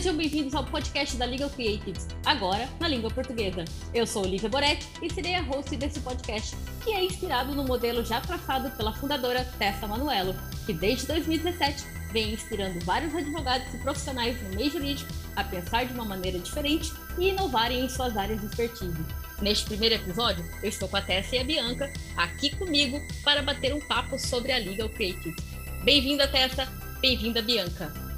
sejam 0.00 0.16
bem-vindos 0.16 0.54
ao 0.54 0.64
podcast 0.64 1.14
da 1.18 1.26
Legal 1.26 1.50
Creatives, 1.50 2.08
agora 2.24 2.66
na 2.80 2.88
língua 2.88 3.10
portuguesa. 3.10 3.66
Eu 3.92 4.06
sou 4.06 4.22
Olivia 4.22 4.48
Boretti 4.48 4.88
e 5.02 5.12
serei 5.12 5.34
a 5.34 5.42
host 5.42 5.76
desse 5.76 6.00
podcast, 6.00 6.56
que 6.82 6.90
é 6.90 7.04
inspirado 7.04 7.54
no 7.54 7.64
modelo 7.64 8.02
já 8.02 8.18
traçado 8.18 8.70
pela 8.78 8.94
fundadora 8.94 9.44
Tessa 9.58 9.86
Manuelo, 9.86 10.34
que 10.64 10.72
desde 10.72 11.06
2017 11.06 11.84
vem 12.14 12.32
inspirando 12.32 12.82
vários 12.82 13.14
advogados 13.14 13.74
e 13.74 13.76
profissionais 13.76 14.42
no 14.42 14.56
meio 14.56 14.70
jurídico 14.70 15.12
a 15.36 15.44
pensar 15.44 15.84
de 15.84 15.92
uma 15.92 16.06
maneira 16.06 16.38
diferente 16.38 16.90
e 17.18 17.28
inovarem 17.28 17.84
em 17.84 17.88
suas 17.90 18.16
áreas 18.16 18.40
de 18.40 18.46
expertise. 18.46 19.04
Neste 19.42 19.66
primeiro 19.66 19.96
episódio, 19.96 20.42
eu 20.62 20.70
estou 20.70 20.88
com 20.88 20.96
a 20.96 21.02
Tessa 21.02 21.36
e 21.36 21.40
a 21.40 21.44
Bianca 21.44 21.92
aqui 22.16 22.56
comigo 22.56 22.98
para 23.22 23.42
bater 23.42 23.74
um 23.74 23.80
papo 23.86 24.18
sobre 24.18 24.50
a 24.50 24.56
Legal 24.56 24.88
Creatives. 24.88 25.44
Bem-vinda, 25.84 26.26
Tessa! 26.26 26.66
Bem-vinda, 27.02 27.42
Bianca! 27.42 28.09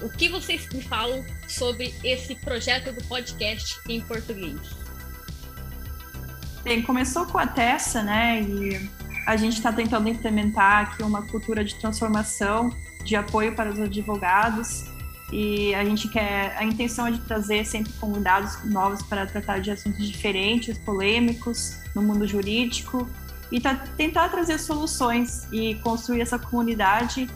O 0.00 0.10
que 0.10 0.28
vocês 0.28 0.68
me 0.68 0.82
falam 0.82 1.24
sobre 1.48 1.94
esse 2.04 2.34
projeto 2.34 2.92
do 2.92 3.02
podcast 3.04 3.80
em 3.88 4.00
português? 4.00 4.60
Bem, 6.62 6.82
começou 6.82 7.24
com 7.26 7.38
a 7.38 7.46
Tessa, 7.46 8.02
né? 8.02 8.42
E 8.42 8.90
a 9.26 9.36
gente 9.36 9.54
está 9.54 9.72
tentando 9.72 10.08
implementar 10.08 10.82
aqui 10.82 11.02
uma 11.02 11.22
cultura 11.22 11.64
de 11.64 11.74
transformação, 11.76 12.70
de 13.04 13.16
apoio 13.16 13.54
para 13.54 13.70
os 13.70 13.80
advogados. 13.80 14.84
E 15.32 15.74
a 15.74 15.84
gente 15.84 16.08
quer, 16.08 16.54
a 16.56 16.64
intenção 16.64 17.06
é 17.06 17.12
de 17.12 17.20
trazer 17.20 17.64
sempre 17.64 17.92
convidados 17.94 18.62
novos 18.64 19.02
para 19.02 19.26
tratar 19.26 19.60
de 19.60 19.70
assuntos 19.70 20.06
diferentes, 20.06 20.78
polêmicos 20.78 21.78
no 21.94 22.02
mundo 22.02 22.26
jurídico 22.28 23.08
e 23.50 23.60
tá, 23.60 23.74
tentar 23.96 24.28
trazer 24.28 24.58
soluções 24.58 25.48
e 25.52 25.74
construir 25.76 26.20
essa 26.20 26.38
comunidade 26.38 27.28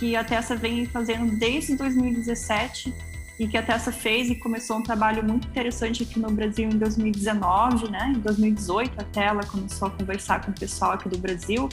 que 0.00 0.16
a 0.16 0.24
Tessa 0.24 0.56
vem 0.56 0.86
fazendo 0.86 1.36
desde 1.36 1.76
2017 1.76 2.92
e 3.38 3.46
que 3.46 3.58
a 3.58 3.62
Tessa 3.62 3.92
fez 3.92 4.30
e 4.30 4.34
começou 4.34 4.78
um 4.78 4.82
trabalho 4.82 5.22
muito 5.22 5.46
interessante 5.46 6.02
aqui 6.02 6.18
no 6.18 6.30
Brasil 6.30 6.70
em 6.70 6.78
2019, 6.78 7.90
né? 7.90 8.14
Em 8.16 8.20
2018 8.20 8.98
até 8.98 9.26
ela 9.26 9.44
começou 9.44 9.88
a 9.88 9.90
conversar 9.90 10.42
com 10.42 10.52
o 10.52 10.54
pessoal 10.54 10.92
aqui 10.92 11.06
do 11.06 11.18
Brasil 11.18 11.68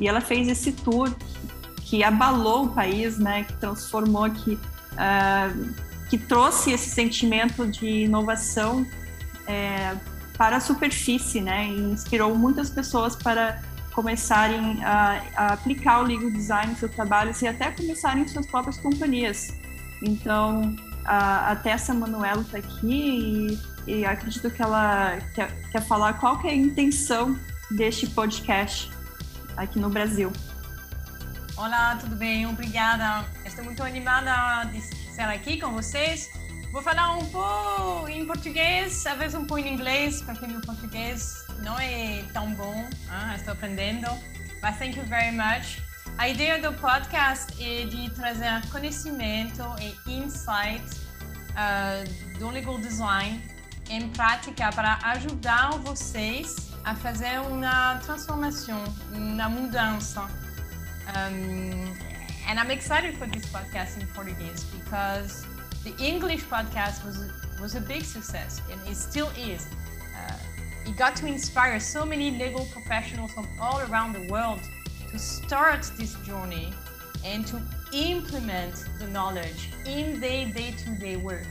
e 0.00 0.08
ela 0.08 0.20
fez 0.20 0.48
esse 0.48 0.72
tour 0.72 1.14
que 1.82 2.02
abalou 2.02 2.64
o 2.64 2.68
país, 2.70 3.16
né? 3.16 3.44
Que 3.44 3.52
transformou, 3.54 4.28
que 4.28 4.54
uh, 4.54 5.74
que 6.10 6.18
trouxe 6.18 6.72
esse 6.72 6.90
sentimento 6.90 7.64
de 7.64 7.86
inovação 7.86 8.84
é, 9.46 9.94
para 10.36 10.56
a 10.56 10.60
superfície, 10.60 11.40
né? 11.40 11.68
E 11.68 11.78
inspirou 11.78 12.34
muitas 12.34 12.70
pessoas 12.70 13.14
para 13.14 13.62
começarem 13.98 14.78
a, 14.84 15.24
a 15.34 15.52
aplicar 15.54 15.98
o 15.98 16.04
legal 16.04 16.30
design 16.30 16.70
nos 16.70 16.78
seus 16.78 16.92
trabalhos 16.92 17.42
e 17.42 17.48
até 17.48 17.72
começarem 17.72 18.28
suas 18.28 18.46
próprias 18.46 18.78
companhias. 18.78 19.48
Então, 20.00 20.76
a, 21.04 21.50
a 21.50 21.56
Tessa 21.56 21.92
Manuelo 21.92 22.42
está 22.42 22.58
aqui 22.58 23.58
e, 23.86 23.92
e, 23.92 24.06
acredito 24.06 24.48
que 24.52 24.62
ela 24.62 25.18
quer, 25.34 25.50
quer 25.72 25.82
falar 25.82 26.12
qual 26.12 26.38
que 26.38 26.46
é 26.46 26.52
a 26.52 26.54
intenção 26.54 27.36
deste 27.72 28.06
podcast 28.06 28.88
aqui 29.56 29.80
no 29.80 29.90
Brasil. 29.90 30.30
Olá, 31.56 31.96
tudo 31.96 32.14
bem? 32.14 32.46
Obrigada. 32.46 33.26
Estou 33.44 33.64
muito 33.64 33.82
animada 33.82 34.70
de 34.70 34.78
estar 34.78 35.28
aqui 35.28 35.60
com 35.60 35.72
vocês. 35.72 36.30
Vou 36.70 36.82
falar 36.82 37.16
um 37.16 37.26
pouco 37.26 38.08
em 38.08 38.24
português, 38.24 39.04
às 39.04 39.18
vezes 39.18 39.34
um 39.34 39.44
pouco 39.44 39.66
em 39.66 39.74
inglês, 39.74 40.22
porque 40.22 40.46
meu 40.46 40.60
português 40.60 41.47
não 41.58 41.78
é 41.78 42.24
tão 42.32 42.52
bom, 42.54 42.88
ah, 43.10 43.34
estou 43.36 43.52
aprendendo. 43.52 44.06
Mas 44.62 44.78
thank 44.78 44.98
you 44.98 45.04
very 45.04 45.30
much. 45.30 45.82
A 46.18 46.28
ideia 46.28 46.60
do 46.60 46.72
podcast 46.78 47.52
é 47.62 47.84
de 47.84 48.10
trazer 48.10 48.66
conhecimento 48.70 49.62
e 50.06 50.12
insight 50.12 50.84
uh, 51.54 52.38
do 52.38 52.50
legal 52.50 52.78
design 52.78 53.40
em 53.88 54.08
prática 54.10 54.70
para 54.72 54.98
ajudar 55.04 55.70
vocês 55.78 56.72
a 56.84 56.94
fazer 56.94 57.40
uma 57.40 57.98
transformação, 58.04 58.82
uma 59.12 59.48
mudança. 59.48 60.22
Um, 60.22 61.94
and 62.48 62.58
I'm 62.58 62.70
excited 62.70 63.16
for 63.16 63.28
this 63.28 63.46
podcast 63.46 64.00
in 64.00 64.06
Portuguese 64.08 64.64
because 64.64 65.46
the 65.84 65.94
English 66.04 66.44
podcast 66.46 67.04
was 67.04 67.18
was 67.60 67.74
a 67.74 67.80
big 67.80 68.04
success 68.04 68.60
and 68.70 68.80
it 68.88 68.96
still 68.96 69.28
is. 69.36 69.66
Uh, 70.14 70.47
it 70.88 70.96
got 70.96 71.14
to 71.16 71.26
inspire 71.26 71.78
so 71.78 72.04
many 72.06 72.30
legal 72.30 72.64
professionals 72.66 73.32
from 73.32 73.46
all 73.60 73.80
around 73.80 74.14
the 74.14 74.26
world 74.32 74.60
to 75.10 75.18
start 75.18 75.82
this 75.98 76.14
journey 76.26 76.72
and 77.24 77.46
to 77.46 77.60
implement 77.92 78.84
the 78.98 79.06
knowledge 79.08 79.70
in 79.86 80.18
their 80.20 80.46
day-to-day 80.46 81.16
work. 81.16 81.46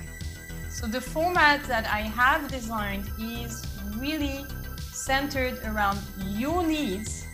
So 0.70 0.88
the 0.88 1.02
format 1.02 1.64
that 1.66 1.86
I 1.88 2.02
have 2.02 2.48
designed 2.48 3.10
is 3.20 3.66
really 3.96 4.46
centered 4.92 5.60
around 5.66 6.00
your 6.26 6.66
needs 6.66 7.28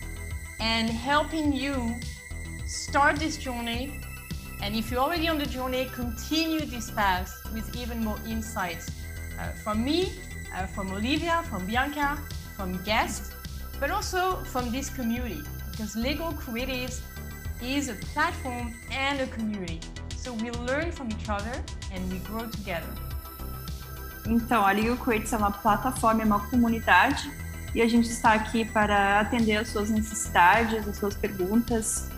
and 0.60 0.88
helping 0.88 1.52
you 1.52 1.94
start 2.66 3.16
this 3.16 3.36
journey 3.36 4.00
and 4.62 4.74
if 4.74 4.90
you're 4.90 5.00
already 5.00 5.28
on 5.28 5.36
the 5.36 5.44
journey, 5.44 5.90
continue 5.92 6.60
this 6.60 6.90
path 6.90 7.30
with 7.52 7.76
even 7.76 8.02
more 8.02 8.18
insights 8.26 8.90
uh, 9.38 9.48
from 9.48 9.84
me, 9.84 10.12
uh, 10.54 10.66
from 10.66 10.90
Olivia, 10.92 11.42
from 11.50 11.66
Bianca, 11.66 12.18
from 12.56 12.82
guests, 12.84 13.32
but 13.80 13.90
also 13.90 14.36
from 14.44 14.70
this 14.70 14.88
community. 14.88 15.42
Because 15.70 15.96
Legal 15.96 16.32
Creatives 16.32 17.00
is 17.62 17.88
a 17.88 17.94
platform 18.12 18.74
and 18.90 19.20
a 19.20 19.26
community. 19.26 19.80
So 20.16 20.32
we 20.32 20.50
learn 20.50 20.92
from 20.92 21.08
each 21.10 21.28
other 21.28 21.62
and 21.92 22.12
we 22.12 22.18
grow 22.20 22.46
together. 22.46 22.92
Então, 24.26 24.64
a 24.64 24.72
Legal 24.72 24.96
Creatives 24.96 25.32
é 25.32 25.36
uma 25.36 25.50
plataforma, 25.50 26.22
é 26.22 26.24
uma 26.24 26.40
comunidade 26.48 27.30
e 27.74 27.82
a 27.82 27.88
gente 27.88 28.08
está 28.08 28.32
aqui 28.32 28.64
para 28.64 29.20
atender 29.20 29.56
as 29.56 29.68
suas 29.68 29.90
necessidades, 29.90 30.86
as 30.88 30.96
suas 30.96 31.16
perguntas, 31.16 32.08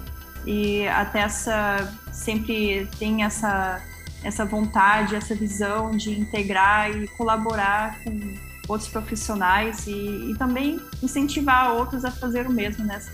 e 0.44 0.86
a 0.86 1.04
Tessa 1.04 1.92
sempre 2.12 2.88
tem 2.98 3.24
essa, 3.24 3.82
essa 4.26 4.44
vontade, 4.44 5.14
essa 5.14 5.34
visão 5.34 5.96
de 5.96 6.10
integrar 6.18 6.90
e 6.90 7.06
colaborar 7.08 8.02
com 8.02 8.34
outros 8.66 8.90
profissionais 8.90 9.86
e, 9.86 10.32
e 10.32 10.34
também 10.36 10.80
incentivar 11.00 11.72
outros 11.74 12.04
a 12.04 12.10
fazer 12.10 12.44
o 12.46 12.52
mesmo 12.52 12.84
nessa 12.84 13.12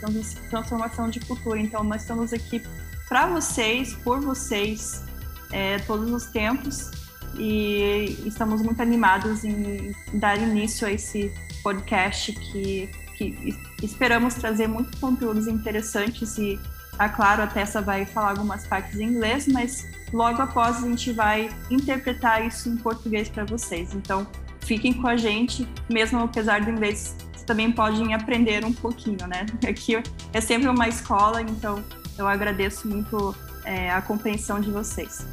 transformação 0.48 1.10
de 1.10 1.20
cultura. 1.20 1.60
Então, 1.60 1.84
nós 1.84 2.00
estamos 2.00 2.32
aqui 2.32 2.62
para 3.08 3.26
vocês, 3.26 3.92
por 3.96 4.20
vocês, 4.20 5.04
é, 5.52 5.78
todos 5.80 6.10
os 6.10 6.24
tempos 6.26 6.90
e 7.36 8.16
estamos 8.24 8.62
muito 8.62 8.80
animados 8.80 9.44
em 9.44 9.94
dar 10.14 10.38
início 10.38 10.86
a 10.86 10.92
esse 10.92 11.30
podcast 11.62 12.32
que, 12.32 12.88
que 13.18 13.56
esperamos 13.82 14.34
trazer 14.34 14.66
muitos 14.66 14.98
conteúdos 14.98 15.46
interessantes 15.46 16.38
e 16.38 16.58
ah, 16.98 17.08
claro, 17.08 17.42
a 17.42 17.46
Tessa 17.46 17.80
vai 17.80 18.04
falar 18.04 18.30
algumas 18.30 18.66
partes 18.66 18.98
em 18.98 19.04
inglês, 19.04 19.46
mas 19.48 19.88
logo 20.12 20.40
após 20.42 20.82
a 20.82 20.88
gente 20.88 21.12
vai 21.12 21.50
interpretar 21.70 22.46
isso 22.46 22.68
em 22.68 22.76
português 22.76 23.28
para 23.28 23.44
vocês. 23.44 23.94
Então, 23.94 24.26
fiquem 24.60 24.92
com 24.92 25.06
a 25.06 25.16
gente, 25.16 25.66
mesmo 25.88 26.20
apesar 26.20 26.60
do 26.60 26.70
inglês, 26.70 27.16
vocês 27.32 27.42
também 27.44 27.72
podem 27.72 28.14
aprender 28.14 28.64
um 28.64 28.72
pouquinho, 28.72 29.26
né? 29.26 29.46
Aqui 29.68 30.02
é 30.32 30.40
sempre 30.40 30.68
uma 30.68 30.88
escola, 30.88 31.40
então 31.40 31.82
eu 32.18 32.28
agradeço 32.28 32.86
muito 32.86 33.34
é, 33.64 33.90
a 33.90 34.02
compreensão 34.02 34.60
de 34.60 34.70
vocês. 34.70 35.26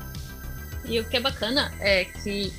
E 0.85 0.99
o 0.99 1.05
que 1.05 1.17
é 1.17 1.19
bacana 1.19 1.71
é 1.79 2.05
que 2.05 2.51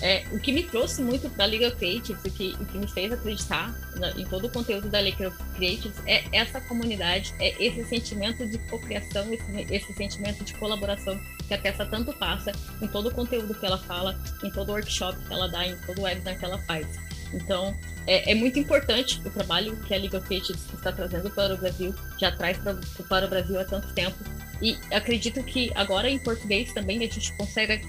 é, 0.00 0.24
o 0.30 0.38
que 0.38 0.52
me 0.52 0.62
trouxe 0.62 1.02
muito 1.02 1.28
para 1.30 1.44
a 1.44 1.46
Liga 1.46 1.70
Creatives, 1.70 2.24
o 2.24 2.30
que, 2.30 2.56
o 2.60 2.64
que 2.66 2.78
me 2.78 2.86
fez 2.86 3.12
acreditar 3.12 3.74
na, 3.96 4.10
em 4.12 4.24
todo 4.26 4.46
o 4.46 4.50
conteúdo 4.50 4.88
da 4.88 5.00
Liga 5.00 5.32
Creatives 5.56 5.96
é 6.06 6.24
essa 6.32 6.60
comunidade, 6.60 7.34
é 7.40 7.62
esse 7.62 7.84
sentimento 7.84 8.46
de 8.46 8.58
cocriação, 8.58 9.32
esse, 9.32 9.74
esse 9.74 9.92
sentimento 9.94 10.44
de 10.44 10.54
colaboração 10.54 11.18
que 11.46 11.54
a 11.54 11.58
Tessa 11.58 11.84
tanto 11.84 12.12
passa 12.12 12.52
em 12.80 12.86
todo 12.86 13.08
o 13.08 13.14
conteúdo 13.14 13.54
que 13.54 13.66
ela 13.66 13.78
fala, 13.78 14.18
em 14.44 14.50
todo 14.50 14.68
o 14.68 14.72
workshop 14.72 15.18
que 15.26 15.32
ela 15.32 15.48
dá, 15.48 15.66
em 15.66 15.76
todo 15.78 15.98
o 15.98 16.02
webinar 16.02 16.38
que 16.38 16.44
ela 16.44 16.58
faz. 16.58 16.86
Então, 17.32 17.76
é, 18.06 18.30
é, 18.30 18.34
muito 18.34 18.58
importante 18.58 19.20
o 19.24 19.30
trabalho 19.30 19.76
que 19.80 19.92
a 19.92 19.98
Liga 19.98 20.20
Creatives 20.20 20.64
está 20.72 20.92
trazendo 20.92 21.30
para 21.30 21.54
o 21.54 21.58
Brasil, 21.58 21.94
já 22.18 22.30
traz 22.30 22.56
pra, 22.58 22.74
para 23.08 23.26
o 23.26 23.28
Brasil 23.28 23.58
há 23.60 23.64
tanto 23.64 23.92
tempo. 23.92 24.16
E 24.62 24.76
acredito 24.92 25.42
que 25.42 25.70
agora 25.74 26.08
em 26.08 26.18
português 26.18 26.72
também 26.72 26.98
a 26.98 27.00
gente 27.00 27.32
consegue 27.36 27.80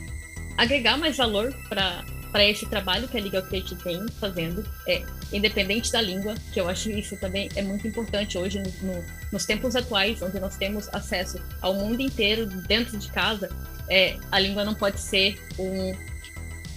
agregar 0.60 0.98
mais 0.98 1.18
valor 1.18 1.54
para 1.68 2.04
para 2.32 2.46
esse 2.46 2.66
trabalho 2.68 3.08
que 3.08 3.18
a 3.18 3.22
Legal 3.22 3.42
Creative 3.42 3.84
vem 3.84 4.06
fazendo, 4.20 4.64
é, 4.88 5.02
independente 5.34 5.92
da 5.92 6.00
língua, 6.00 6.36
que 6.54 6.62
eu 6.62 6.70
acho 6.70 6.92
isso 6.92 7.18
também 7.18 7.50
é 7.56 7.62
muito 7.64 7.88
importante 7.88 8.38
hoje 8.38 8.60
no, 8.60 8.70
no, 8.84 9.04
nos 9.32 9.46
tempos 9.46 9.76
atuais, 9.76 10.22
onde 10.22 10.40
nós 10.40 10.56
temos 10.56 10.88
acesso 10.94 11.42
ao 11.60 11.74
mundo 11.74 12.02
inteiro 12.02 12.46
dentro 12.46 12.98
de 13.00 13.10
casa, 13.10 13.50
é, 13.90 14.16
a 14.32 14.40
língua 14.40 14.64
não 14.64 14.76
pode 14.76 15.00
ser 15.00 15.42
um, 15.58 15.96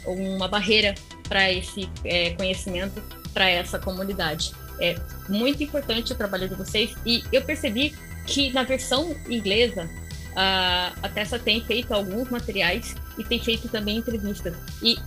uma 0.06 0.48
barreira 0.48 0.94
para 1.28 1.52
esse 1.52 1.86
é, 2.02 2.30
conhecimento, 2.30 3.02
para 3.34 3.50
essa 3.50 3.78
comunidade. 3.78 4.52
É 4.80 4.96
muito 5.28 5.62
importante 5.62 6.14
o 6.14 6.16
trabalho 6.16 6.48
de 6.48 6.54
vocês 6.54 6.94
e 7.04 7.22
eu 7.30 7.42
percebi 7.42 7.94
que 8.26 8.50
na 8.52 8.62
versão 8.62 9.14
inglesa 9.28 9.88
a, 10.36 10.92
a 11.02 11.08
Tessa 11.08 11.38
tem 11.38 11.62
feito 11.62 11.92
alguns 11.92 12.28
materiais 12.30 12.94
e 13.18 13.24
tem 13.24 13.40
feito 13.40 13.68
também 13.68 13.98
entrevistas. 13.98 14.54
E 14.82 14.98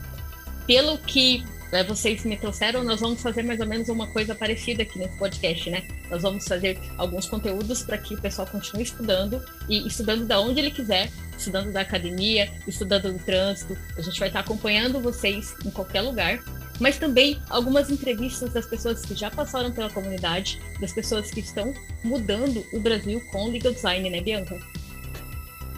pelo 0.67 0.97
que 0.97 1.43
né, 1.71 1.83
vocês 1.83 2.23
me 2.23 2.37
trouxeram, 2.37 2.83
nós 2.83 3.01
vamos 3.01 3.21
fazer 3.21 3.43
mais 3.43 3.59
ou 3.59 3.65
menos 3.65 3.89
uma 3.89 4.07
coisa 4.07 4.35
parecida 4.35 4.83
aqui 4.83 4.99
nesse 4.99 5.17
podcast, 5.17 5.69
né? 5.69 5.87
Nós 6.09 6.21
vamos 6.21 6.47
fazer 6.47 6.79
alguns 6.97 7.27
conteúdos 7.27 7.83
para 7.83 7.97
que 7.97 8.13
o 8.13 8.21
pessoal 8.21 8.47
continue 8.47 8.83
estudando 8.83 9.43
e 9.67 9.85
estudando 9.87 10.25
da 10.25 10.39
onde 10.39 10.59
ele 10.59 10.71
quiser, 10.71 11.11
estudando 11.37 11.71
da 11.71 11.81
academia, 11.81 12.51
estudando 12.67 13.11
do 13.11 13.19
trânsito. 13.19 13.77
A 13.97 14.01
gente 14.01 14.19
vai 14.19 14.29
estar 14.29 14.41
acompanhando 14.41 15.01
vocês 15.01 15.55
em 15.65 15.71
qualquer 15.71 16.01
lugar, 16.01 16.41
mas 16.79 16.97
também 16.97 17.41
algumas 17.49 17.89
entrevistas 17.89 18.53
das 18.53 18.65
pessoas 18.65 19.01
que 19.01 19.15
já 19.15 19.31
passaram 19.31 19.71
pela 19.71 19.89
comunidade, 19.89 20.61
das 20.79 20.93
pessoas 20.93 21.31
que 21.31 21.39
estão 21.39 21.73
mudando 22.03 22.65
o 22.73 22.79
Brasil 22.79 23.21
com 23.31 23.49
legal 23.49 23.73
design, 23.73 24.09
né, 24.09 24.21
Bianca? 24.21 24.57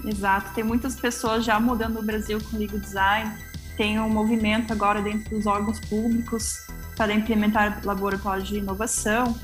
Exato, 0.07 0.53
tem 0.55 0.63
muitas 0.63 0.95
pessoas 0.95 1.43
já 1.43 1.59
mudando 1.59 1.99
o 1.99 2.01
Brasil 2.01 2.39
com 2.49 2.57
legal 2.57 2.79
design 2.79 3.47
tem 3.77 3.99
um 3.99 4.09
movimento 4.09 4.73
agora 4.73 5.01
dentro 5.01 5.29
dos 5.29 5.45
órgãos 5.45 5.79
públicos 5.81 6.67
para 6.95 7.13
implementar 7.13 7.79
laboratórios 7.85 8.47
de 8.47 8.57
inovação 8.57 9.37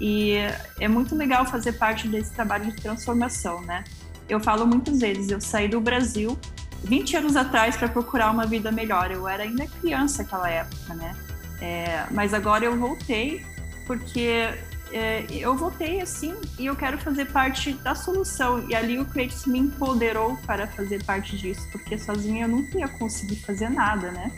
e 0.00 0.34
é 0.80 0.88
muito 0.88 1.14
legal 1.14 1.46
fazer 1.46 1.72
parte 1.72 2.08
desse 2.08 2.32
trabalho 2.32 2.66
de 2.66 2.76
transformação, 2.76 3.62
né? 3.62 3.84
Eu 4.28 4.40
falo 4.40 4.66
muitas 4.66 4.98
vezes, 4.98 5.30
eu 5.30 5.40
saí 5.40 5.68
do 5.68 5.80
Brasil 5.80 6.36
20 6.82 7.16
anos 7.16 7.36
atrás 7.36 7.76
para 7.76 7.88
procurar 7.88 8.30
uma 8.30 8.44
vida 8.44 8.72
melhor. 8.72 9.10
Eu 9.10 9.26
era 9.26 9.44
ainda 9.44 9.66
criança 9.80 10.24
naquela 10.24 10.50
época, 10.50 10.94
né? 10.94 11.16
É, 11.60 12.06
mas 12.10 12.34
agora 12.34 12.64
eu 12.64 12.76
voltei 12.76 13.46
porque 13.86 14.52
é, 14.92 15.26
eu 15.30 15.56
voltei 15.56 16.00
assim 16.00 16.34
e 16.58 16.66
eu 16.66 16.76
quero 16.76 16.98
fazer 16.98 17.26
parte 17.26 17.72
da 17.74 17.94
solução. 17.94 18.68
E 18.68 18.74
ali 18.74 18.98
o 18.98 19.04
Creates 19.04 19.46
me 19.46 19.58
empoderou 19.58 20.36
para 20.46 20.66
fazer 20.66 21.02
parte 21.04 21.36
disso, 21.36 21.66
porque 21.72 21.98
sozinha 21.98 22.44
eu 22.44 22.48
nunca 22.48 22.78
ia 22.78 22.88
conseguir 22.88 23.36
fazer 23.36 23.68
nada, 23.68 24.10
né? 24.12 24.30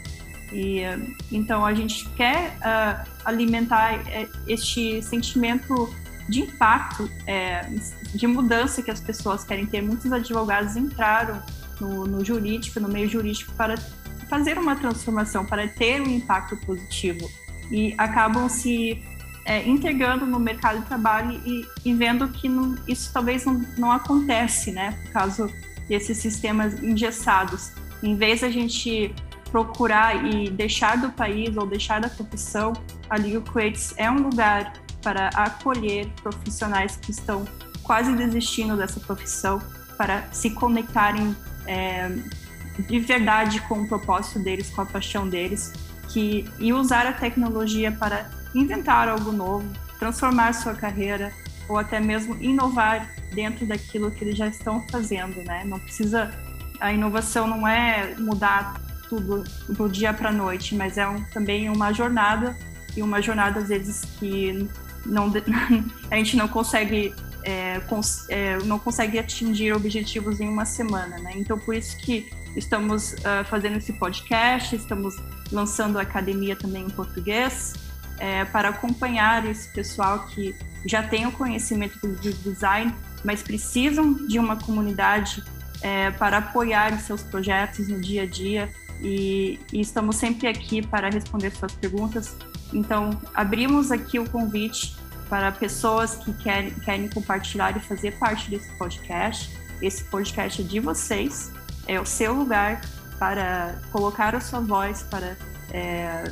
E 0.51 0.81
então 1.31 1.65
a 1.65 1.75
gente 1.75 2.09
quer 2.11 2.57
uh, 2.59 3.09
alimentar 3.25 3.95
é, 4.09 4.27
este 4.47 5.03
sentimento 5.03 5.95
de 6.29 6.41
impacto, 6.41 7.11
é, 7.27 7.69
de 8.15 8.27
mudança 8.27 8.83
que 8.83 8.91
as 8.91 9.01
pessoas 9.01 9.45
querem 9.45 9.67
ter. 9.67 9.83
Muitos 9.83 10.13
advogados 10.13 10.77
entraram 10.77 11.43
no, 11.81 12.07
no 12.07 12.25
jurídico, 12.25 12.81
no 12.81 12.89
meio 12.89 13.09
jurídico, 13.09 13.53
para 13.55 13.77
fazer 14.29 14.59
uma 14.59 14.77
transformação, 14.77 15.45
para 15.45 15.67
ter 15.67 16.01
um 16.01 16.09
impacto 16.09 16.57
positivo 16.59 17.29
e 17.71 17.95
acabam 17.99 18.49
se 18.49 19.03
é, 19.49 19.67
integrando 19.67 20.27
no 20.27 20.39
mercado 20.39 20.81
de 20.81 20.85
trabalho 20.85 21.41
e, 21.45 21.67
e 21.83 21.95
vendo 21.95 22.29
que 22.29 22.51
não, 22.51 22.77
isso 22.87 23.11
talvez 23.11 23.47
não, 23.47 23.65
não 23.79 23.91
acontece, 23.91 24.71
né, 24.71 24.95
por 25.03 25.13
causa 25.13 25.51
desses 25.89 26.19
sistemas 26.19 26.81
engessados. 26.83 27.73
Em 28.03 28.15
vez 28.15 28.43
da 28.43 28.51
gente 28.51 29.13
procurar 29.51 30.27
e 30.27 30.51
deixar 30.51 30.99
do 30.99 31.11
país 31.11 31.57
ou 31.57 31.67
deixar 31.67 31.99
da 31.99 32.11
profissão, 32.11 32.75
a 33.09 33.17
Legal 33.17 33.41
Creates 33.41 33.95
é 33.97 34.11
um 34.11 34.19
lugar 34.19 34.75
para 35.03 35.29
acolher 35.29 36.07
profissionais 36.23 36.97
que 36.97 37.11
estão 37.11 37.47
quase 37.83 38.15
desistindo 38.15 38.77
dessa 38.77 39.01
profissão, 39.01 39.63
para 39.97 40.29
se 40.31 40.51
conectarem 40.51 41.35
é, 41.67 42.11
de 42.87 43.01
verdade 43.01 43.61
com 43.63 43.81
o 43.81 43.89
propósito 43.89 44.41
deles, 44.41 44.69
com 44.69 44.83
a 44.83 44.87
paixão 44.87 45.27
deles, 45.27 45.73
que, 46.09 46.45
e 46.59 46.71
usar 46.71 47.07
a 47.07 47.13
tecnologia 47.15 47.91
para 47.91 48.38
inventar 48.55 49.09
algo 49.09 49.33
novo, 49.33 49.69
transformar 49.99 50.53
sua 50.53 50.75
carreira 50.75 51.33
ou 51.69 51.77
até 51.77 52.01
mesmo 52.01 52.37
inovar 52.41 53.15
dentro 53.33 53.67
daquilo 53.67 54.11
que 54.11 54.25
eles 54.25 54.37
já 54.37 54.47
estão 54.47 54.85
fazendo, 54.89 55.43
né? 55.45 55.65
Não 55.65 55.79
precisa 55.79 56.31
a 56.81 56.93
inovação 56.93 57.47
não 57.47 57.67
é 57.67 58.15
mudar 58.19 58.81
tudo 59.09 59.43
do 59.69 59.89
dia 59.89 60.13
para 60.13 60.29
a 60.29 60.33
noite, 60.33 60.75
mas 60.75 60.97
é 60.97 61.07
um, 61.09 61.23
também 61.25 61.69
uma 61.69 61.93
jornada 61.93 62.57
e 62.97 63.03
uma 63.03 63.21
jornada 63.21 63.61
às 63.61 63.69
vezes 63.69 64.05
que 64.19 64.69
não 65.05 65.33
a 66.11 66.17
gente 66.17 66.37
não 66.37 66.47
consegue 66.47 67.15
é, 67.43 67.81
cons, 67.81 68.29
é, 68.29 68.59
não 68.65 68.79
consegue 68.79 69.19
atingir 69.19 69.73
objetivos 69.73 70.41
em 70.41 70.49
uma 70.49 70.65
semana, 70.65 71.19
né? 71.19 71.33
Então 71.37 71.59
por 71.59 71.75
isso 71.75 71.97
que 71.99 72.31
estamos 72.57 73.13
uh, 73.13 73.45
fazendo 73.49 73.77
esse 73.77 73.93
podcast, 73.95 74.75
estamos 74.75 75.17
lançando 75.51 75.99
a 75.99 76.03
academia 76.03 76.57
também 76.57 76.85
em 76.85 76.91
português 76.91 77.75
é, 78.19 78.45
para 78.45 78.71
acompanhar 78.71 79.47
esse 79.47 79.69
pessoal 79.69 80.27
que 80.27 80.55
já 80.87 81.03
tem 81.03 81.27
o 81.27 81.33
conhecimento 81.33 81.99
do 81.99 82.33
design, 82.33 82.95
mas 83.25 83.43
precisam 83.43 84.13
de 84.13 84.39
uma 84.39 84.57
comunidade 84.57 85.43
é, 85.83 86.11
para 86.13 86.39
apoiar 86.39 86.99
seus 87.01 87.23
projetos 87.23 87.89
no 87.89 88.01
dia 88.01 88.23
a 88.23 88.27
dia 88.27 88.69
e, 89.01 89.61
e, 89.73 89.81
estamos 89.81 90.17
sempre 90.17 90.49
aqui 90.49 90.85
para 90.85 91.09
responder 91.09 91.51
suas 91.53 91.73
perguntas. 91.73 92.37
Então, 92.73 93.11
abrimos 93.33 93.93
aqui 93.93 94.19
o 94.19 94.29
convite 94.29 94.97
para 95.29 95.53
pessoas 95.53 96.17
que 96.17 96.33
querem, 96.33 96.71
querem 96.71 97.09
compartilhar 97.09 97.77
e 97.77 97.81
fazer 97.81 98.19
parte 98.19 98.51
desse 98.51 98.71
podcast. 98.77 99.57
Esse 99.81 100.03
podcast 100.05 100.61
é 100.61 100.65
de 100.65 100.81
vocês, 100.81 101.53
é 101.87 102.01
o 102.01 102.05
seu 102.05 102.35
lugar 102.35 102.81
para 103.19 103.81
colocar 103.93 104.35
a 104.35 104.41
sua 104.41 104.61
voz, 104.61 105.03
para 105.05 105.37
é, 105.73 106.25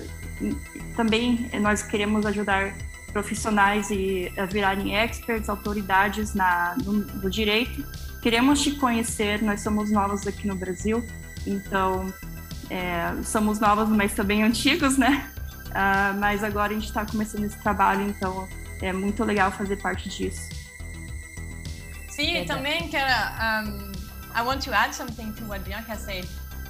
também 0.97 1.51
nós 1.61 1.83
queremos 1.83 2.25
ajudar 2.27 2.75
profissionais 3.13 3.91
e 3.91 4.33
a 4.37 4.45
virarem 4.45 4.95
experts, 4.95 5.49
autoridades 5.49 6.35
na, 6.35 6.77
no, 6.85 6.93
no 6.93 7.31
direito. 7.31 7.85
Queremos 8.21 8.61
te 8.63 8.73
conhecer, 8.73 9.43
nós 9.43 9.61
somos 9.61 9.91
novos 9.91 10.27
aqui 10.27 10.47
no 10.47 10.57
Brasil, 10.57 11.07
então 11.47 12.13
é, 12.69 13.23
somos 13.23 13.61
novos, 13.61 13.89
mas 13.89 14.13
também 14.13 14.43
antigos, 14.43 14.99
né? 14.99 15.31
Uh, 15.69 16.19
mas 16.19 16.43
agora 16.43 16.73
a 16.73 16.75
gente 16.75 16.87
está 16.87 17.05
começando 17.05 17.45
esse 17.45 17.59
trabalho, 17.59 18.03
então 18.03 18.49
é 18.83 18.93
muito 18.93 19.23
legal 19.25 19.51
fazer 19.53 19.77
parte 19.77 20.09
disso. 20.09 20.49
Sim, 22.09 22.45
também 22.47 22.89
quero. 22.89 23.13
Um, 23.13 23.93
I 24.35 24.43
want 24.43 24.63
to 24.65 24.73
add 24.73 24.95
something 24.95 25.33
to 25.33 25.45
what 25.45 25.65
Bianca 25.65 25.97
said. 25.97 26.27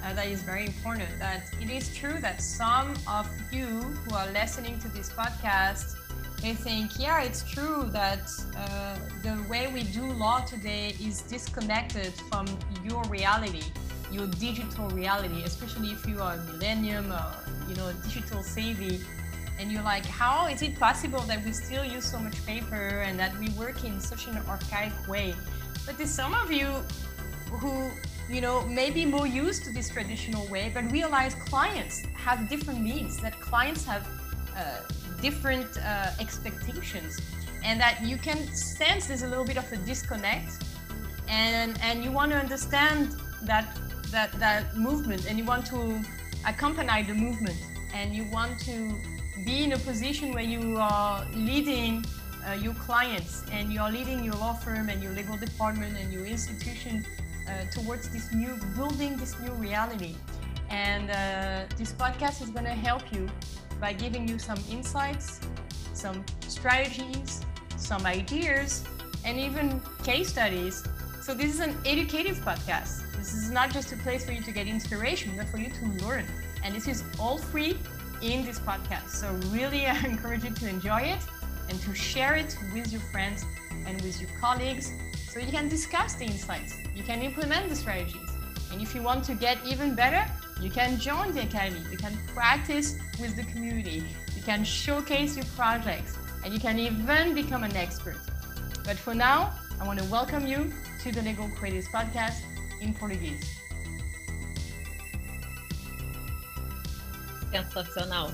Uh, 0.06 0.12
that 0.14 0.26
is 0.28 0.42
very 0.42 0.66
important. 0.66 1.08
That 1.18 1.50
it 1.60 1.70
is 1.70 1.94
true 1.94 2.18
that 2.20 2.40
some 2.40 2.94
of 3.08 3.28
you 3.50 3.66
who 3.66 4.14
are 4.14 4.30
listening 4.30 4.78
to 4.80 4.88
this 4.88 5.10
podcast 5.10 5.96
they 6.42 6.54
think, 6.54 6.98
yeah, 6.98 7.22
it's 7.22 7.42
true 7.50 7.88
that 7.92 8.30
uh, 8.56 8.98
the 9.22 9.42
way 9.48 9.72
we 9.72 9.84
do 9.84 10.04
law 10.12 10.40
today 10.40 10.94
is 11.00 11.22
disconnected 11.22 12.12
from 12.30 12.46
your 12.84 13.02
reality, 13.04 13.62
your 14.12 14.26
digital 14.26 14.88
reality, 14.90 15.42
especially 15.44 15.88
if 15.88 16.06
you 16.06 16.20
are 16.20 16.34
a 16.34 16.42
millennium 16.52 17.10
or 17.10 17.32
you 17.68 17.74
know 17.76 17.90
digital 18.04 18.42
savvy. 18.42 19.00
And 19.58 19.72
you're 19.72 19.82
like, 19.82 20.04
how 20.04 20.46
is 20.48 20.60
it 20.60 20.78
possible 20.78 21.20
that 21.20 21.42
we 21.42 21.52
still 21.52 21.84
use 21.84 22.04
so 22.04 22.18
much 22.18 22.44
paper 22.44 23.02
and 23.06 23.18
that 23.18 23.36
we 23.38 23.48
work 23.50 23.84
in 23.84 23.98
such 23.98 24.26
an 24.26 24.36
archaic 24.46 24.92
way? 25.08 25.34
But 25.86 25.96
there's 25.96 26.10
some 26.10 26.34
of 26.34 26.52
you 26.52 26.68
who 27.50 27.90
you 28.28 28.40
know, 28.40 28.66
maybe 28.66 29.04
more 29.04 29.26
used 29.26 29.64
to 29.64 29.70
this 29.72 29.88
traditional 29.88 30.46
way, 30.48 30.70
but 30.74 30.90
realize 30.90 31.34
clients 31.34 32.02
have 32.14 32.48
different 32.48 32.80
needs, 32.80 33.20
that 33.20 33.40
clients 33.40 33.84
have 33.84 34.06
uh, 34.56 34.80
different 35.22 35.66
uh, 35.78 36.10
expectations, 36.18 37.20
and 37.64 37.80
that 37.80 38.02
you 38.04 38.16
can 38.16 38.38
sense 38.52 39.06
there's 39.06 39.22
a 39.22 39.28
little 39.28 39.44
bit 39.44 39.56
of 39.56 39.70
a 39.72 39.76
disconnect, 39.76 40.64
and 41.28 41.78
and 41.82 42.02
you 42.02 42.10
want 42.10 42.32
to 42.32 42.38
understand 42.38 43.14
that 43.42 43.66
that 44.10 44.32
that 44.40 44.76
movement, 44.76 45.26
and 45.28 45.38
you 45.38 45.44
want 45.44 45.64
to 45.66 46.00
accompany 46.46 47.02
the 47.04 47.14
movement, 47.14 47.58
and 47.94 48.14
you 48.14 48.24
want 48.32 48.58
to 48.60 48.94
be 49.44 49.62
in 49.62 49.72
a 49.72 49.78
position 49.78 50.32
where 50.32 50.44
you 50.44 50.76
are 50.78 51.24
leading 51.34 52.04
uh, 52.46 52.52
your 52.54 52.74
clients 52.74 53.44
and 53.52 53.72
you 53.72 53.80
are 53.80 53.90
leading 53.90 54.24
your 54.24 54.34
law 54.34 54.54
firm 54.54 54.88
and 54.88 55.02
your 55.02 55.12
legal 55.12 55.36
department 55.36 55.96
and 55.98 56.12
your 56.12 56.24
institution 56.24 57.04
towards 57.72 58.08
this 58.08 58.32
new 58.32 58.54
building 58.74 59.16
this 59.16 59.38
new 59.40 59.52
reality. 59.52 60.14
And 60.70 61.10
uh, 61.10 61.74
this 61.76 61.92
podcast 61.92 62.42
is 62.42 62.50
going 62.50 62.64
to 62.64 62.78
help 62.88 63.12
you 63.12 63.28
by 63.80 63.92
giving 63.92 64.28
you 64.28 64.38
some 64.38 64.58
insights 64.70 65.40
some 65.92 66.24
strategies 66.40 67.44
some 67.76 68.06
ideas 68.06 68.84
and 69.24 69.38
even 69.38 69.80
case 70.02 70.28
studies. 70.30 70.84
So 71.22 71.34
this 71.34 71.52
is 71.52 71.60
an 71.60 71.76
educative 71.84 72.38
podcast. 72.38 73.12
This 73.16 73.34
is 73.34 73.50
not 73.50 73.72
just 73.72 73.92
a 73.92 73.96
place 73.96 74.24
for 74.24 74.32
you 74.32 74.42
to 74.42 74.52
get 74.52 74.66
inspiration 74.66 75.32
but 75.36 75.48
for 75.48 75.58
you 75.58 75.70
to 75.70 76.04
learn. 76.04 76.24
And 76.64 76.74
this 76.74 76.88
is 76.88 77.04
all 77.18 77.38
free 77.38 77.76
in 78.22 78.44
this 78.44 78.58
podcast. 78.58 79.10
So 79.10 79.28
really 79.50 79.86
i 79.94 79.96
encourage 80.04 80.44
you 80.44 80.50
to 80.50 80.68
enjoy 80.68 81.00
it 81.00 81.20
and 81.68 81.80
to 81.82 81.94
share 81.94 82.34
it 82.36 82.56
with 82.72 82.92
your 82.92 83.00
friends 83.12 83.44
and 83.86 84.00
with 84.02 84.20
your 84.20 84.30
colleagues 84.40 84.92
so 85.36 85.42
you 85.42 85.52
can 85.52 85.68
discuss 85.68 86.14
the 86.14 86.24
insights, 86.24 86.78
you 86.94 87.02
can 87.02 87.20
implement 87.20 87.68
the 87.68 87.76
strategies. 87.76 88.30
And 88.72 88.80
if 88.80 88.94
you 88.94 89.02
want 89.02 89.22
to 89.24 89.34
get 89.34 89.58
even 89.66 89.94
better, 89.94 90.24
you 90.62 90.70
can 90.70 90.98
join 90.98 91.34
the 91.34 91.42
academy, 91.42 91.82
you 91.90 91.98
can 91.98 92.16
practice 92.34 92.96
with 93.20 93.36
the 93.36 93.44
community, 93.52 94.02
you 94.34 94.42
can 94.46 94.64
showcase 94.64 95.36
your 95.36 95.44
projects, 95.54 96.16
and 96.42 96.54
you 96.54 96.58
can 96.58 96.78
even 96.78 97.34
become 97.34 97.64
an 97.64 97.76
expert. 97.76 98.16
But 98.82 98.96
for 98.96 99.14
now, 99.14 99.52
I 99.78 99.86
want 99.86 99.98
to 99.98 100.06
welcome 100.06 100.46
you 100.46 100.72
to 101.02 101.12
the 101.12 101.20
Legal 101.20 101.48
Creatives 101.48 101.88
Podcast 101.88 102.40
in 102.80 102.94
Portuguese. 102.94 103.44
Sensacional. 107.52 108.32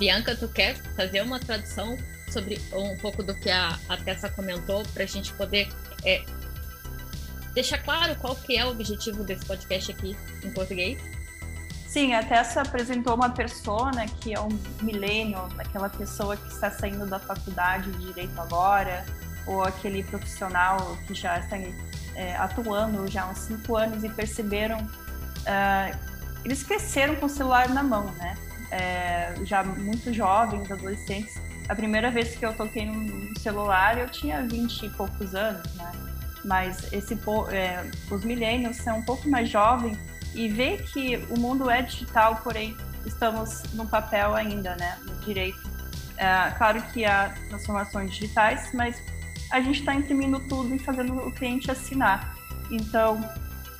Bianca, 0.00 0.34
tu 0.34 0.48
quer 0.48 0.74
fazer 0.96 1.20
uma 1.22 1.38
tradução 1.38 1.96
sobre 2.28 2.60
um 2.72 2.96
pouco 2.96 3.22
do 3.22 3.36
que 3.36 3.50
a, 3.50 3.78
a 3.88 3.96
Tessa 3.98 4.28
comentou 4.28 4.82
para 4.94 5.04
a 5.04 5.06
gente 5.06 5.32
poder 5.34 5.68
é, 6.04 6.24
deixar 7.54 7.78
claro 7.78 8.14
qual 8.16 8.34
que 8.36 8.56
é 8.56 8.64
o 8.64 8.70
objetivo 8.70 9.24
desse 9.24 9.44
podcast 9.44 9.90
aqui 9.92 10.16
em 10.44 10.50
português? 10.50 11.00
Sim, 11.86 12.14
a 12.14 12.22
Tessa 12.22 12.62
apresentou 12.62 13.16
uma 13.16 13.30
persona 13.30 14.06
que 14.06 14.32
é 14.32 14.40
um 14.40 14.48
milênio, 14.80 15.38
aquela 15.58 15.88
pessoa 15.88 16.36
que 16.36 16.46
está 16.46 16.70
saindo 16.70 17.04
da 17.04 17.18
faculdade 17.18 17.90
de 17.90 18.06
direito 18.06 18.40
agora, 18.40 19.04
ou 19.44 19.64
aquele 19.64 20.04
profissional 20.04 20.96
que 21.06 21.14
já 21.14 21.40
está 21.40 21.56
é, 22.14 22.36
atuando 22.36 23.08
já 23.08 23.24
há 23.24 23.30
uns 23.30 23.38
cinco 23.38 23.76
anos 23.76 24.04
e 24.04 24.08
perceberam, 24.08 24.78
uh, 24.78 25.98
eles 26.44 26.62
cresceram 26.62 27.16
com 27.16 27.26
o 27.26 27.28
celular 27.28 27.68
na 27.70 27.82
mão, 27.82 28.04
né? 28.12 28.36
É, 28.70 29.34
já 29.44 29.64
muito 29.64 30.12
jovens, 30.12 30.70
adolescentes. 30.70 31.40
A 31.68 31.74
primeira 31.74 32.10
vez 32.10 32.36
que 32.36 32.46
eu 32.46 32.56
toquei 32.56 32.86
no 32.86 33.36
celular 33.40 33.98
eu 33.98 34.08
tinha 34.08 34.42
vinte 34.42 34.86
e 34.86 34.90
poucos 34.90 35.34
anos, 35.34 35.74
né? 35.74 36.09
Mas 36.44 36.92
esse, 36.92 37.18
é, 37.50 37.90
os 38.10 38.24
milênios 38.24 38.76
são 38.78 38.98
um 38.98 39.02
pouco 39.02 39.28
mais 39.28 39.48
jovens 39.48 39.98
e 40.34 40.48
ver 40.48 40.84
que 40.84 41.16
o 41.28 41.38
mundo 41.38 41.68
é 41.68 41.82
digital, 41.82 42.40
porém 42.42 42.76
estamos 43.04 43.62
no 43.74 43.86
papel 43.86 44.34
ainda, 44.34 44.76
né, 44.76 44.98
no 45.04 45.14
direito. 45.24 45.60
É, 46.16 46.50
claro 46.56 46.82
que 46.92 47.04
há 47.04 47.34
transformações 47.48 48.12
digitais, 48.12 48.70
mas 48.74 49.02
a 49.50 49.60
gente 49.60 49.80
está 49.80 49.94
imprimindo 49.94 50.40
tudo 50.48 50.74
e 50.74 50.78
fazendo 50.78 51.14
o 51.16 51.32
cliente 51.32 51.70
assinar. 51.70 52.36
Então, 52.70 53.28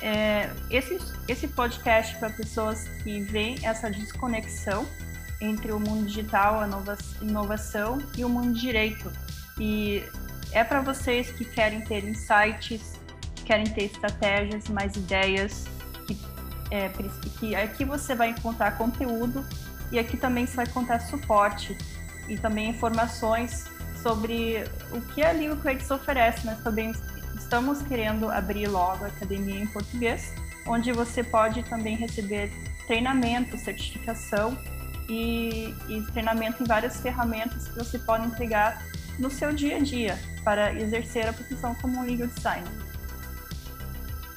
é, 0.01 0.49
esse, 0.69 0.97
esse 1.27 1.47
podcast 1.47 2.15
para 2.17 2.29
pessoas 2.31 2.87
que 3.03 3.21
veem 3.21 3.57
essa 3.63 3.89
desconexão 3.89 4.85
entre 5.39 5.71
o 5.71 5.79
mundo 5.79 6.05
digital, 6.05 6.59
a 6.59 6.67
nova, 6.67 6.97
inovação 7.21 7.99
e 8.17 8.25
o 8.25 8.29
mundo 8.29 8.53
direito. 8.53 9.11
E 9.59 10.03
é 10.53 10.63
para 10.63 10.81
vocês 10.81 11.31
que 11.31 11.45
querem 11.45 11.81
ter 11.81 12.03
insights, 12.03 12.99
que 13.35 13.43
querem 13.43 13.65
ter 13.65 13.85
estratégias, 13.85 14.67
mais 14.67 14.95
ideias, 14.95 15.65
é, 16.69 16.89
que 17.39 17.55
aqui 17.55 17.85
você 17.85 18.15
vai 18.15 18.29
encontrar 18.29 18.77
conteúdo 18.77 19.45
e 19.91 19.99
aqui 19.99 20.17
também 20.17 20.45
você 20.45 20.55
vai 20.55 20.65
encontrar 20.65 20.99
suporte 21.01 21.77
e 22.27 22.37
também 22.37 22.69
informações 22.69 23.65
sobre 24.01 24.63
o 24.91 25.01
que 25.13 25.21
a 25.21 25.31
Legal 25.31 25.57
Credits 25.57 25.91
oferece. 25.91 26.45
Nós 26.45 26.59
também 26.63 26.93
estamos 27.35 27.81
querendo 27.81 28.29
abrir 28.29 28.67
logo 28.67 29.03
a 29.03 29.07
academia 29.07 29.59
em 29.59 29.67
português, 29.67 30.33
onde 30.65 30.91
você 30.91 31.23
pode 31.23 31.63
também 31.63 31.95
receber 31.95 32.51
treinamento, 32.87 33.57
certificação 33.57 34.57
e, 35.09 35.73
e 35.89 36.01
treinamento 36.13 36.63
em 36.63 36.65
várias 36.65 36.99
ferramentas 37.01 37.67
que 37.67 37.75
você 37.75 37.99
pode 37.99 38.25
entregar 38.25 38.81
no 39.19 39.29
seu 39.29 39.51
dia 39.51 39.77
a 39.77 39.79
dia 39.79 40.30
para 40.43 40.73
exercer 40.73 41.27
a 41.27 41.33
profissão 41.33 41.75
como 41.75 42.03
legal 42.03 42.27
designer. 42.27 42.71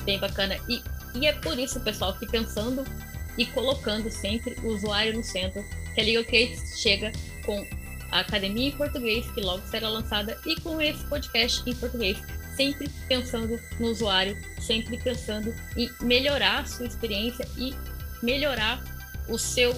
Bem 0.04 0.18
bacana. 0.18 0.56
E 0.68 0.82
e 1.14 1.26
é 1.26 1.32
por 1.32 1.58
isso, 1.58 1.80
pessoal, 1.80 2.14
que 2.14 2.26
pensando 2.26 2.84
e 3.38 3.46
colocando 3.46 4.11
sempre 4.11 4.56
o 4.62 4.68
usuário 4.68 5.14
no 5.14 5.23
centro, 5.23 5.64
que 5.94 6.00
a 6.00 6.04
Legal 6.04 6.25
Creates 6.25 6.80
chega 6.80 7.12
com 7.44 7.64
a 8.11 8.20
academia 8.20 8.68
em 8.68 8.73
português, 8.73 9.26
que 9.32 9.40
logo 9.40 9.62
será 9.68 9.88
lançada, 9.88 10.38
e 10.44 10.61
com 10.61 10.80
esse 10.80 11.04
podcast 11.04 11.62
em 11.68 11.75
português, 11.75 12.18
sempre 12.56 12.88
pensando 13.08 13.61
no 13.78 13.88
usuário, 13.88 14.37
sempre 14.61 14.99
pensando 14.99 15.54
em 15.76 15.90
melhorar 16.00 16.61
a 16.61 16.66
sua 16.66 16.87
experiência 16.87 17.46
e 17.56 17.75
melhorar 18.23 18.82
o 19.28 19.38
seu 19.38 19.73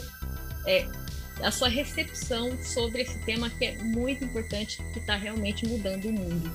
é, 0.66 0.87
a 1.43 1.50
sua 1.50 1.69
recepção 1.69 2.57
sobre 2.62 3.02
esse 3.02 3.19
tema 3.21 3.50
que 3.50 3.66
é 3.66 3.76
muito 3.76 4.25
importante, 4.25 4.83
que 4.93 4.99
está 4.99 5.16
realmente 5.16 5.66
mudando 5.66 6.07
o 6.07 6.12
mundo. 6.12 6.52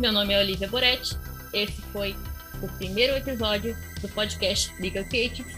Meu 0.00 0.12
nome 0.12 0.34
é 0.34 0.40
Olivia 0.40 0.68
Boretti, 0.68 1.16
esse 1.52 1.80
foi 1.92 2.16
o 2.62 2.68
primeiro 2.78 3.14
episódio 3.14 3.76
do 4.00 4.08
podcast 4.08 4.72
Legal 4.80 5.04
Creative. 5.04 5.54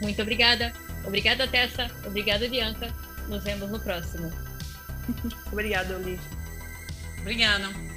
Muito 0.00 0.20
obrigada. 0.22 0.72
Obrigada, 1.04 1.46
Tessa. 1.46 1.90
Obrigada, 2.06 2.48
Bianca. 2.48 2.92
Nos 3.28 3.42
vemos 3.44 3.70
no 3.70 3.80
próximo. 3.80 4.30
Obrigada, 5.52 5.96
Olivia. 5.96 6.20
Obrigada. 7.20 7.89